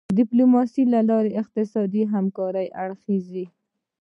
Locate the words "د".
0.09-0.13